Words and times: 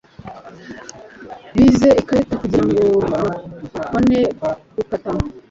Bize 1.55 1.89
ikarita 2.01 2.35
kugirango 2.41 2.83
babone 3.79 4.19
gukata. 4.77 5.09